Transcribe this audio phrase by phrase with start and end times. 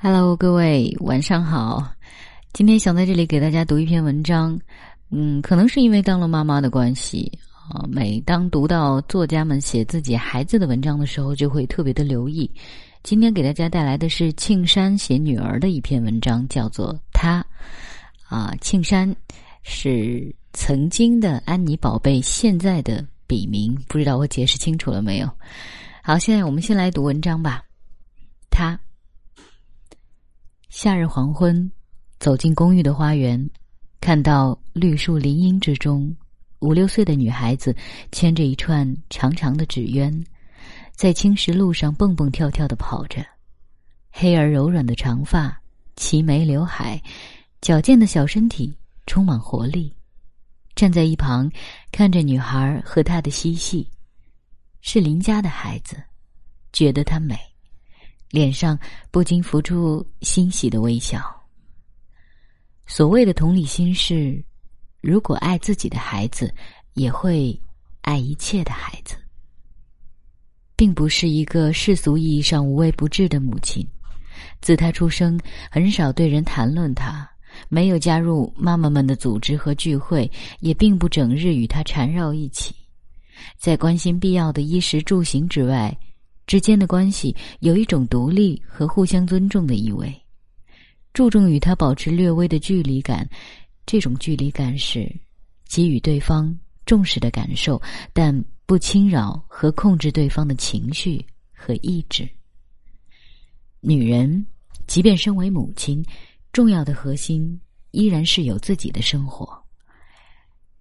[0.00, 1.92] Hello，各位晚上好。
[2.52, 4.56] 今天想在这里给大家读一篇文章。
[5.10, 7.36] 嗯，可能是因为当了妈妈的关系
[7.68, 12.48] 啊，每当读到作家们写自己孩子的文章的时候，就会特别的留意。
[13.02, 17.44] 今天给大家带来的是庆山写女儿的一篇文章，叫做《她》。
[18.32, 19.12] 啊，庆山
[19.64, 25.28] 是曾经的安妮宝贝，现在的笔名，不知道我解释清楚了没有？
[26.04, 27.64] 好，现在我们先来读文章吧。
[28.48, 28.78] 她。
[30.80, 31.68] 夏日黄昏，
[32.20, 33.50] 走进公寓的花园，
[34.00, 36.16] 看到绿树林荫之中，
[36.60, 37.74] 五六岁的女孩子
[38.12, 40.24] 牵着一串长长的纸鸢，
[40.92, 43.26] 在青石路上蹦蹦跳跳的跑着，
[44.12, 45.60] 黑而柔软的长发，
[45.96, 47.02] 齐眉刘海，
[47.60, 48.72] 矫健的小身体
[49.04, 49.92] 充满活力。
[50.76, 51.50] 站在一旁，
[51.90, 53.84] 看着女孩和她的嬉戏，
[54.80, 56.00] 是邻家的孩子，
[56.72, 57.36] 觉得她美。
[58.30, 58.78] 脸上
[59.10, 61.20] 不禁浮出欣喜的微笑。
[62.86, 64.42] 所谓的同理心是，
[65.00, 66.54] 如果爱自己的孩子，
[66.94, 67.58] 也会
[68.00, 69.14] 爱一切的孩子，
[70.74, 73.86] 并不是一个世俗意义上无微不至的母亲。
[74.60, 75.38] 自他出生，
[75.70, 77.28] 很少对人谈论他，
[77.68, 80.30] 没有加入妈妈们的组织和聚会，
[80.60, 82.74] 也并不整日与他缠绕一起，
[83.56, 85.96] 在关心必要的衣食住行之外。
[86.48, 90.10] 之间的关系有一种独立和互相尊重的意味，
[91.12, 93.28] 注重与他保持略微的距离感。
[93.84, 95.14] 这种距离感是
[95.68, 97.80] 给予对方重视的感受，
[98.14, 102.26] 但不侵扰和控制对方的情绪和意志。
[103.80, 104.46] 女人，
[104.86, 106.02] 即便身为母亲，
[106.50, 109.62] 重要的核心依然是有自己的生活。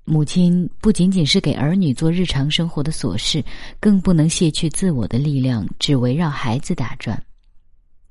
[0.10, 3.44] 母亲不仅仅是给儿女做日常生活的琐事，
[3.78, 7.22] 更不能卸去自我的力量，只围绕孩子打转。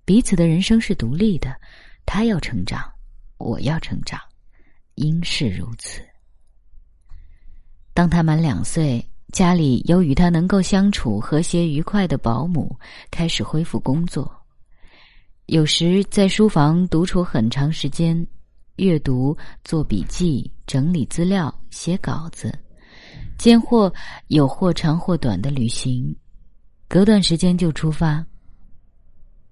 [0.05, 1.56] 彼此的人生是独立的，
[2.05, 2.84] 他要成长，
[3.38, 4.20] 我要成长，
[4.97, 6.03] 应是如此。
[7.94, 12.78] 当他满两岁，家里有与他能够相处和谐愉快的保姆，
[13.10, 14.31] 开始恢复工作。
[15.47, 18.26] 有时在书房独处很长时间。
[18.76, 19.34] 阅读、
[19.65, 22.53] 做笔记、整理资料、写稿子，
[23.38, 23.93] 间或
[24.28, 26.15] 有或长或短的旅行，
[26.88, 28.25] 隔段时间就出发。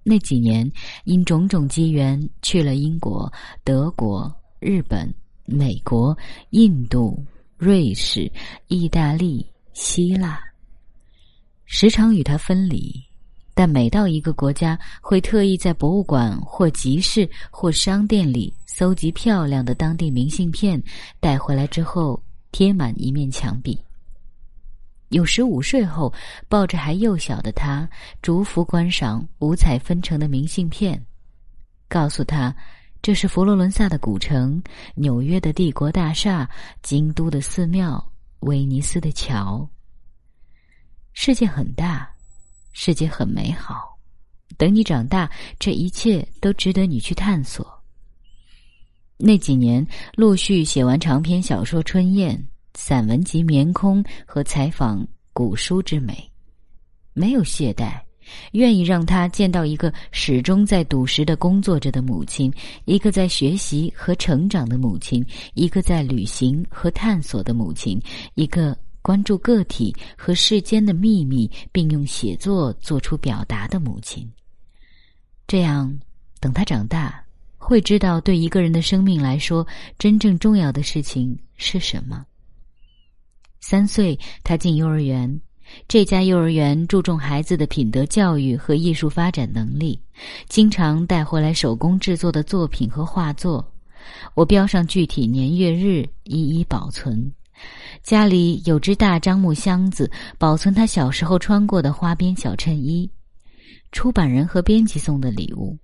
[0.02, 0.70] 那几年，
[1.04, 3.32] 因种种机缘去了英国、
[3.62, 4.30] 德国、
[4.60, 5.12] 日本、
[5.46, 6.16] 美国、
[6.50, 7.24] 印度、
[7.56, 8.30] 瑞士、
[8.68, 10.38] 意大利、希腊，
[11.64, 12.92] 时常与他分离。
[13.54, 20.82] 但每到一个国家，会特意在博物馆或集市或商店里搜集漂亮的当地明信片，
[21.20, 22.20] 带回来之后
[22.50, 23.80] 贴满一面墙壁。
[25.10, 26.12] 有时午睡后，
[26.48, 27.88] 抱着还幼小的他，
[28.20, 31.00] 逐幅观赏五彩纷呈的明信片，
[31.86, 32.52] 告诉他
[33.00, 34.60] 这是佛罗伦萨的古城、
[34.96, 36.50] 纽约的帝国大厦、
[36.82, 38.04] 京都的寺庙、
[38.40, 39.70] 威尼斯的桥。
[41.12, 42.10] 世界很大。
[42.72, 43.96] 世界很美好，
[44.58, 45.30] 等你长大，
[45.60, 47.83] 这一切都值得你去探索。
[49.16, 49.86] 那几年，
[50.16, 52.36] 陆续写完长篇小说《春燕》、
[52.74, 55.02] 散文集《棉空》和采访
[55.32, 56.12] 《古书之美》，
[57.12, 58.00] 没有懈怠，
[58.52, 62.52] 愿意让他见到一个始终在笃实的工作着的母亲，
[62.84, 65.24] 一个在学习和成长的母亲，
[65.54, 68.00] 一个在旅行和探索的母亲，
[68.34, 68.76] 一个。
[69.04, 74.26] 关注个体和世间的秘密，并用写作做出表达的母亲。
[75.46, 75.94] 这样，
[76.40, 77.22] 等他长大，
[77.66, 79.66] 会知道对一个人的生命来说，
[79.98, 82.22] 真正重要的事情是什么。
[83.58, 85.40] 三岁，他进幼儿园。
[85.88, 89.98] 这家幼儿园注重孩子的品德教育和艺术发展能力，
[90.46, 93.66] 经常带回来手工制作的作品和画作。
[94.34, 97.32] 我标上具体年月日，一一保存。
[98.02, 103.10] 家里有只大樟木箱子，保存他小时候穿过的花边小衬衣，
[103.90, 105.78] 出版人和编辑送的礼物，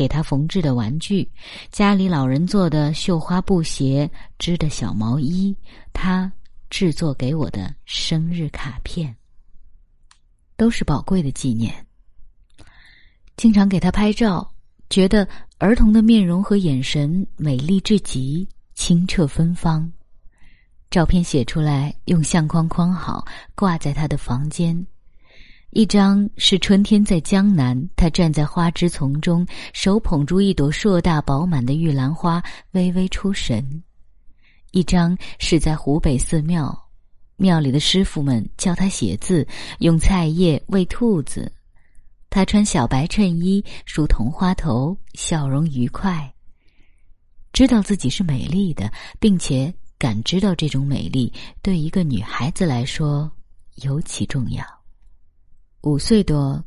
[0.00, 1.30] 给他缝制的玩具，
[1.70, 5.54] 家里老人做的绣花布鞋、织的小毛衣，
[5.92, 6.32] 他
[6.70, 9.14] 制作给我的生日卡片，
[10.56, 11.86] 都是宝贵的纪念。
[13.36, 14.50] 经常给他拍照，
[14.88, 15.28] 觉得
[15.58, 19.92] 儿童的面容和眼神美丽至极，清澈芬芳。
[20.88, 23.22] 照片写出来，用相框框好，
[23.54, 24.86] 挂在他的房间。
[25.70, 33.62] 一张是春天在江南，他站在花枝丛中，手捧住一朵硕大饱满的玉兰花，微微出神；
[34.72, 36.76] 一张是在湖北寺庙，
[37.36, 39.46] 庙里的师傅们教他写字，
[39.78, 41.52] 用菜叶喂兔子。
[42.28, 46.32] 她穿小白衬衣，梳同花头，笑容愉快。
[47.52, 51.32] 知道自己是美丽的，并且感知到这种美丽，
[51.62, 53.30] 对一个女孩子来说
[53.76, 54.79] 尤其重要。
[55.82, 56.62] 五岁多，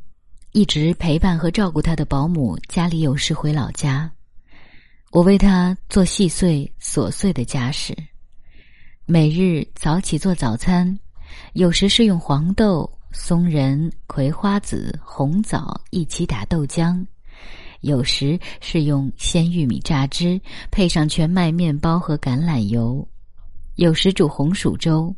[0.50, 4.10] 一直陪伴和照顾他的保姆家里有事回老家，
[5.12, 7.96] 我为他做细碎琐碎的家事，
[9.06, 10.98] 每日早起做早餐，
[11.52, 17.06] 有时是用黄豆、松仁、葵花籽、红枣一起打豆浆。
[17.82, 20.40] 有时是用鲜玉米榨汁，
[20.72, 23.06] 配上全麦面包和橄榄油；
[23.76, 25.14] 有时煮红薯粥，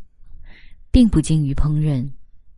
[0.90, 2.06] 并不精于烹饪，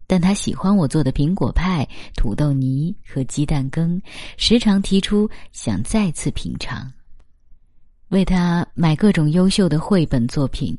[0.09, 4.01] 但他喜欢我做的苹果派、土豆泥和鸡蛋羹，
[4.39, 6.91] 时常提出想再次品尝。
[8.09, 10.77] 为他买各种优秀的绘本作品，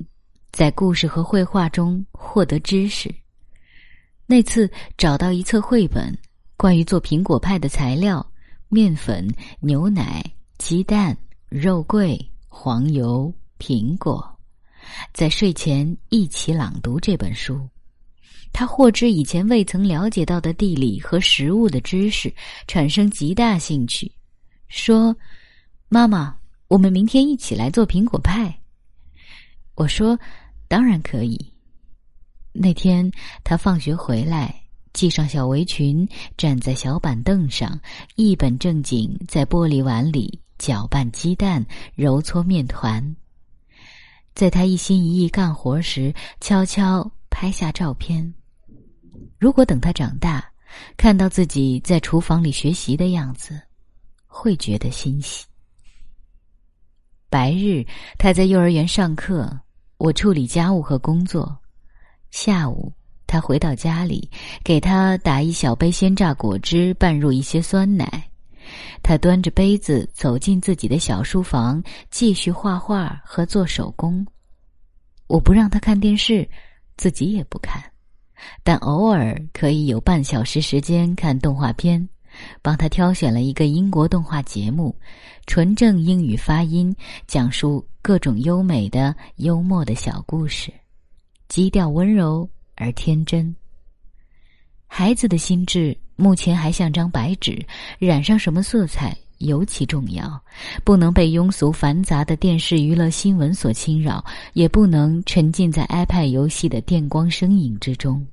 [0.52, 3.14] 在故事和绘画中获得知识。
[4.26, 6.18] 那次找到一册绘本，
[6.58, 8.26] 关于做苹果派的材料。
[8.72, 9.28] 面粉、
[9.60, 10.24] 牛奶、
[10.60, 11.18] 鸡蛋、
[11.50, 14.24] 肉桂、黄油、苹果，
[15.12, 17.68] 在睡前一起朗读这本书。
[18.52, 22.34] 他获知以前未曾了解到的地理和食物的知识，
[22.68, 24.12] 产生极大兴趣，
[24.68, 25.16] 说
[25.88, 26.36] ：“妈妈，
[26.68, 28.60] 我们明天一起来做苹果派。”
[29.76, 30.20] 我说
[30.68, 31.54] ：“当然可以。”
[32.52, 33.10] 那天
[33.44, 34.56] 他放学回来。
[34.96, 36.06] 系上小围裙，
[36.36, 37.80] 站在小板凳上，
[38.16, 43.16] 一本正经在玻璃碗里搅拌鸡蛋、揉搓面团。
[44.36, 48.34] 在他一心一意干活时，悄悄拍下照片。
[49.38, 50.44] 如果等他长大，
[50.98, 53.60] 看到自己在厨房里学习的样子，
[54.28, 55.46] 会觉得欣喜。
[57.30, 57.86] 白日
[58.18, 59.60] 他在幼儿园上课，
[59.98, 61.60] 我处理家务和工作。
[62.32, 62.94] 下午。
[63.32, 64.28] 他回到家里，
[64.64, 68.28] 给他打一小杯鲜榨果汁，拌入一些酸奶。
[69.04, 74.26] 他端着杯子走进自己的小书房，继续画画和做手工。
[75.28, 76.50] 我不让他看电视，
[76.98, 77.80] 自己也不看，
[78.64, 82.08] 但偶尔可以有半小时时间看动画片。
[82.62, 84.96] 帮他挑选了一个英国动画节目，
[85.46, 86.96] 纯正英语发音，
[87.28, 90.72] 讲述各种优美的、幽默的小故事，
[91.48, 92.50] 基调温柔。
[92.82, 93.54] 而天真。
[94.88, 97.62] 孩子的心智目前还像张白纸，
[97.98, 100.42] 染上什么色彩尤其重要。
[100.86, 108.26] 不能被庸俗繁杂的电视娱乐新闻所侵扰，也不能沉浸在 iPad 游戏的电光声影之中。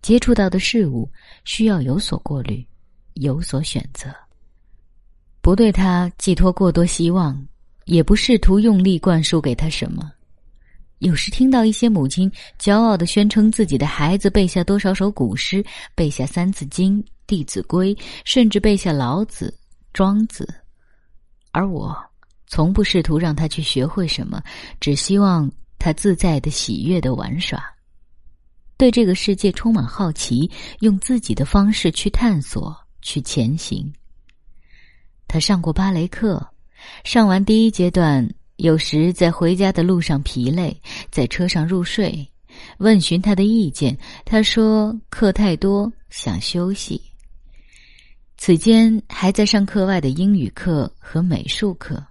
[0.00, 1.10] 接触到的事物
[1.44, 2.66] 需要有所过滤，
[3.14, 4.08] 有所选择。
[5.42, 7.46] 不对他寄托过多希望，
[7.84, 10.10] 也不试图用力灌输给他什么。
[11.00, 15.64] 有时听到一些母亲骄傲的宣称自己的孩子背下多少首古诗，
[15.94, 17.94] 背下《三字经》《弟子规》，
[18.24, 19.54] 甚至背下老子、
[19.92, 20.48] 庄子，
[21.52, 21.96] 而我
[22.46, 24.42] 从不试图让他去学会什么，
[24.80, 27.62] 只希望他自在的、喜悦的玩耍，
[28.76, 30.50] 对这个世界充满好奇，
[30.80, 33.92] 用自己的方式去探索、去前行。
[35.28, 36.44] 他上过芭蕾课，
[37.04, 38.28] 上完第一阶段。
[38.56, 40.78] 有时在回家的路上疲累，
[41.10, 42.30] 在车上入睡，
[42.76, 47.00] 问询他的意见，他说课太多，想休息。
[48.40, 52.02] 此间还在上课外的英语课和美术课，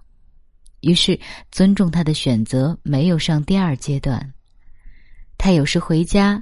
[0.80, 1.18] 于是
[1.50, 4.32] 尊重他的选择，没有上第二阶段。
[5.36, 6.40] 他有时回家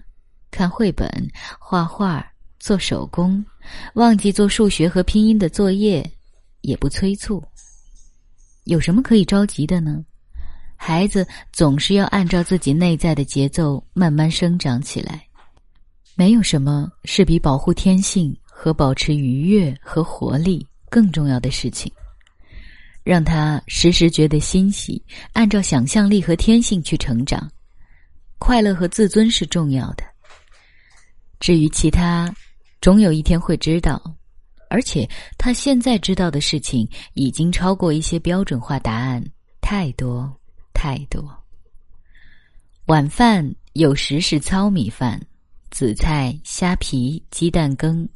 [0.51, 1.11] 看绘本、
[1.59, 2.23] 画画、
[2.61, 3.43] 做手工，
[3.95, 6.09] 忘记做数学和拼音的作业，
[6.61, 7.43] 也不催促。
[8.65, 10.05] 有什么可以着急的呢？
[10.77, 15.25] 孩子总是要按照自己内在的节奏慢慢生长起来。
[16.15, 21.93] 没有什么是比保护天性和保持愉悦和活力更重要的事情。
[23.05, 25.01] 让他时时觉得欣喜，
[25.33, 27.49] 按照想象力和天性去成长。
[28.37, 30.03] 快乐和自尊是重要的。
[31.39, 32.35] 至于其他，
[32.81, 34.03] 总有一天会知道。
[34.69, 39.25] 而且他现在知道的事情已经超过一些标准化答案，
[39.61, 40.31] 太多
[40.75, 41.33] 太多。
[42.87, 45.25] 晚饭有时是糙米饭、
[45.71, 48.09] 紫菜、虾皮、鸡蛋羹，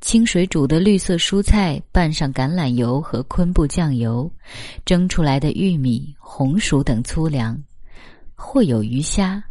[0.00, 4.30] 清水煮的绿色蔬菜拌上橄榄油和昆布酱油，
[4.84, 7.60] 蒸出来的玉米、红薯等粗粮，
[8.34, 9.42] 或有鱼虾。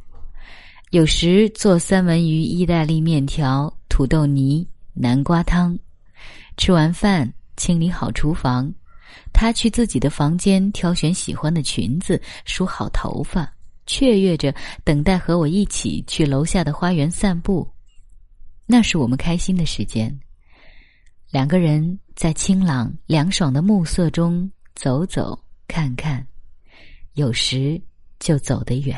[0.92, 5.78] 有时做三文鱼、意大利面条、土豆泥、南瓜汤。
[6.58, 8.74] 吃完饭，清理好厨房，
[9.32, 13.54] 他去自己的房间挑选喜欢的裙子，梳好头发，
[13.90, 14.54] 雀跃着
[14.84, 17.68] 等待和我一起去楼下的花园散步。
[18.68, 20.16] 那是我们开心的时间。
[21.32, 26.26] 两个人在清朗凉爽的暮色中走走看看，
[27.14, 27.82] 有时
[28.20, 28.96] 就走得远。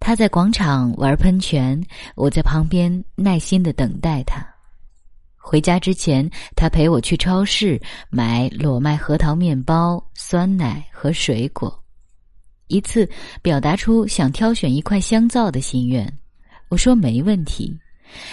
[0.00, 1.78] 他在广场玩喷泉，
[2.14, 4.42] 我在旁边耐心的等待他。
[5.36, 11.82] 回家之前，他陪我去超市买裸麦核桃面包、酸奶和水果。
[12.68, 13.08] 一次
[13.42, 16.10] 表达出想挑选一块香皂的心愿，
[16.68, 17.76] 我说没问题。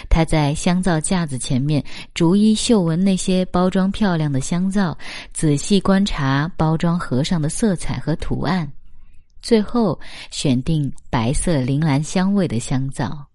[0.10, 4.98] 他在香皂架子前面逐一嗅闻那些包装漂亮的香皂，
[5.34, 8.72] 仔细观察包装盒上的色彩和图案，
[9.42, 10.00] 最后
[10.32, 13.27] 选定白色铃兰香味的香皂，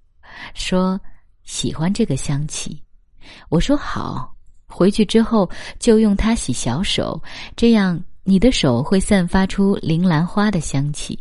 [0.54, 0.99] 说
[1.45, 2.83] 喜欢这个香气。
[3.50, 4.35] 我说好，
[4.66, 7.23] 回去之后就用它洗小手，
[7.54, 11.19] 这样你的手会散发出铃兰花的香气。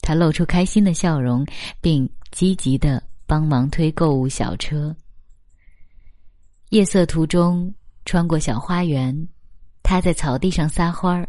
[0.00, 1.46] 他露出开心的笑容，
[1.80, 3.02] 并积极的。
[3.24, 4.94] 帮忙推购物小车。
[6.68, 7.72] 夜色途中，
[8.04, 9.26] 穿过小花园，
[9.82, 11.26] 他在草地上撒欢儿，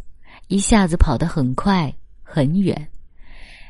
[0.50, 2.90] 一下子跑得很快很远，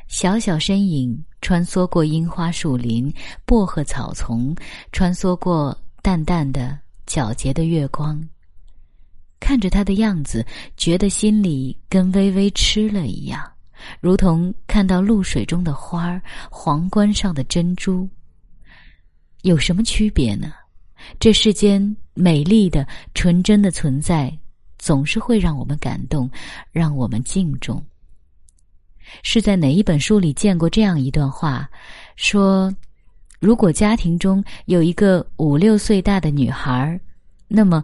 [0.07, 3.13] 小小身影穿梭过樱花树林、
[3.45, 4.55] 薄荷草丛，
[4.91, 8.19] 穿梭过淡淡的、皎洁的月光。
[9.43, 10.45] 看着他的样子，
[10.77, 13.43] 觉得心里跟微微吃了一样，
[13.99, 18.07] 如同看到露水中的花儿，皇冠上的珍珠。
[19.41, 20.53] 有什么区别呢？
[21.19, 24.33] 这世间美丽的、纯真的存在，
[24.77, 26.31] 总是会让我们感动，
[26.71, 27.83] 让我们敬重。
[29.23, 31.69] 是在哪一本书里见过这样一段话？
[32.15, 32.73] 说，
[33.41, 36.97] 如果家庭中有一个五六岁大的女孩，
[37.49, 37.83] 那么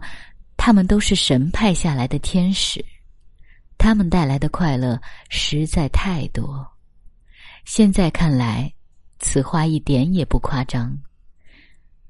[0.62, 2.84] 他们都是神派下来的天使，
[3.78, 5.00] 他们带来的快乐
[5.30, 6.70] 实在太多。
[7.64, 8.70] 现在看来，
[9.20, 10.94] 此话一点也不夸张。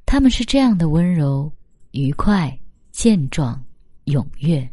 [0.05, 1.51] 他们是这样的温柔、
[1.93, 2.59] 愉快、
[2.91, 3.65] 健壮、
[4.07, 4.69] 踊跃，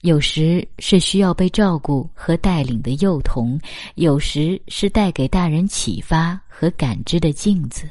[0.00, 3.56] 有时是需要被照顾和带领的幼童，
[3.94, 7.88] 有时是带给大人启发和感知的镜子。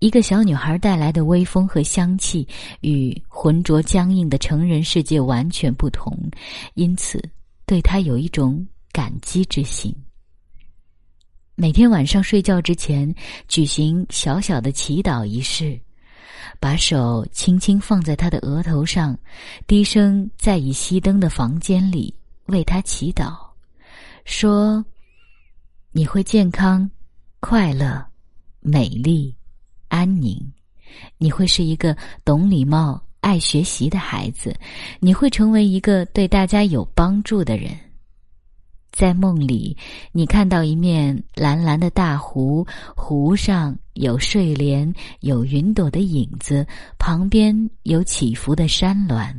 [0.00, 2.48] 一个小女孩带来的微风和香气，
[2.80, 6.18] 与浑浊僵硬的成人世界完全不同，
[6.72, 7.22] 因此
[7.66, 9.94] 对她有一种感激之心。
[11.54, 13.14] 每天晚上睡觉之前，
[13.46, 15.78] 举行小小的祈祷仪式，
[16.58, 19.18] 把手轻轻放在她的额头上，
[19.66, 22.14] 低声在已熄灯的房间里
[22.46, 23.36] 为她祈祷，
[24.24, 24.82] 说
[25.92, 26.90] ：“你会健康、
[27.38, 28.02] 快乐、
[28.60, 29.34] 美丽、
[29.90, 30.40] 安宁，
[31.18, 31.94] 你会是一个
[32.24, 34.56] 懂礼貌、爱学习的孩子，
[35.00, 37.70] 你会成为一个对大家有帮助的人。”
[38.92, 39.76] 在梦里，
[40.10, 42.66] 你看到一面蓝蓝的大湖，
[42.96, 46.66] 湖上有睡莲，有云朵的影子，
[46.98, 49.32] 旁边有起伏的山峦。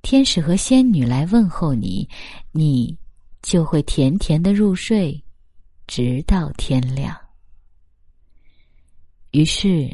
[0.00, 2.08] 天使和仙女来问候你，
[2.50, 2.96] 你
[3.42, 5.22] 就会甜甜的入睡，
[5.86, 7.14] 直到天亮。
[9.34, 9.90] 于是，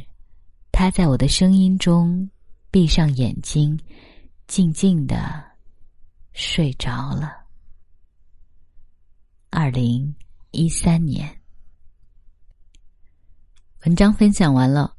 [0.71, 2.29] 他在我的声音中
[2.71, 3.81] 闭上眼睛，
[4.47, 5.43] 静静的
[6.35, 7.33] 睡着了。
[9.49, 10.15] 二零
[10.51, 11.27] 一三年，
[13.87, 14.95] 文章分享完了。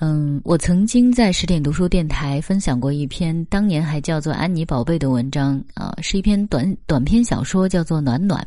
[0.00, 8.42] 嗯，我曾经在十点读书电台分享过一篇当年还叫做《安妮宝贝》的文章啊，是一篇短短篇小说，叫做《暖暖》。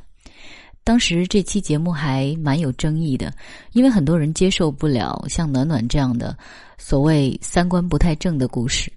[0.83, 3.33] 当时这期节目还蛮有争议的，
[3.73, 6.37] 因为很多人接受不了像暖暖这样的
[6.77, 8.91] 所谓三观不太正的故事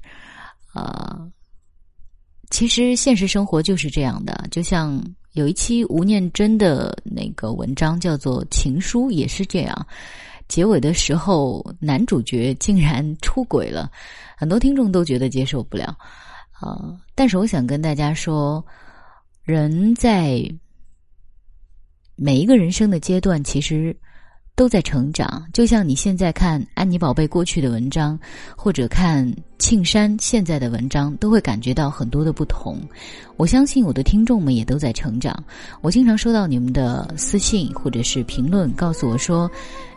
[0.72, 1.26] 啊。
[2.50, 5.02] 其实现实生活就是这样的，就像。
[5.34, 9.86] 有一期吴念真的那个文章叫做《情书》，也是这样。
[10.46, 13.90] 结尾的时候，男主角竟然出轨了，
[14.36, 15.86] 很多听众都觉得接受不了。
[16.52, 18.64] 啊，但是我想跟大家说，
[19.42, 20.40] 人在
[22.16, 23.96] 每一个人生的阶段，其实。
[24.56, 28.16] 都在成长，就像你现在看安妮宝贝过去的文章，
[28.56, 29.28] 或者看
[29.58, 32.80] 庆山现在的文章，都会感觉到很多的不同。
[33.36, 35.34] 我相信我的听众们也都在成长。
[35.80, 39.50] 我经常收到你们的私信或者是评论，告诉我说，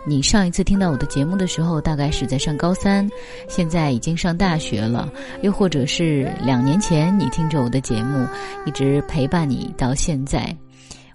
[0.08, 3.08] 你上一次听到我的节目的时候，大概是在上高三，
[3.48, 5.08] 现在已经上大学了；
[5.44, 8.26] 又或者是两年前你听着我的节目，
[8.66, 10.58] 一直陪伴你到现在。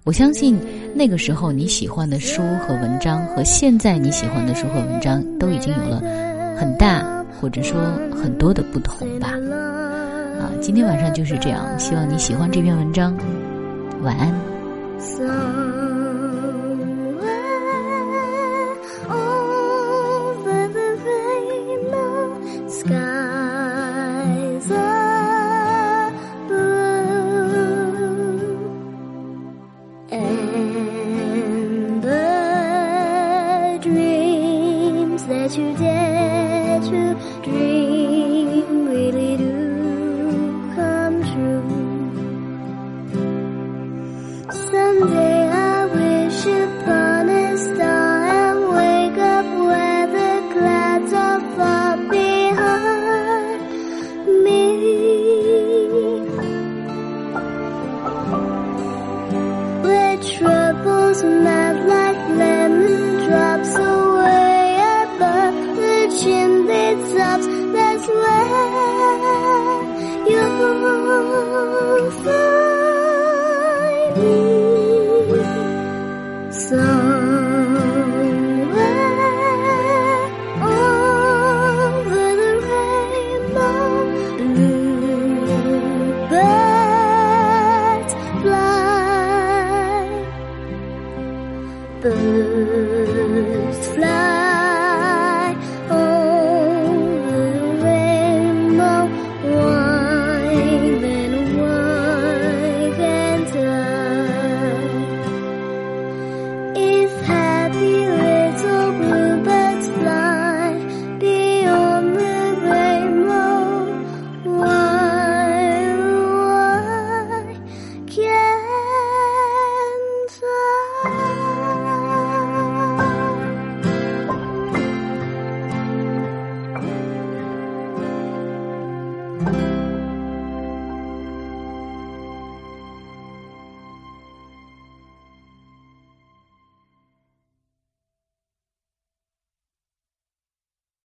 [0.05, 0.59] 我相信
[0.95, 6.03] 那个时候你喜欢的书和文章，和现在你喜欢的书和文章，都已经有了
[6.59, 7.81] 很大或者说
[8.11, 9.29] 很多的不同吧。
[10.41, 13.17] 啊，今天晚上就是这样，希望你喜欢这篇文章，
[14.03, 14.35] 晚安。